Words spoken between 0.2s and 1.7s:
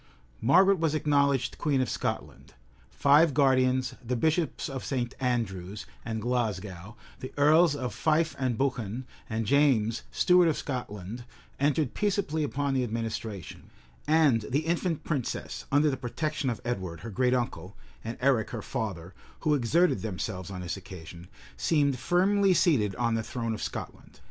Margaret was acknowledged